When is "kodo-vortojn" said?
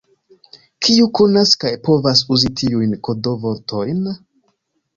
3.09-4.05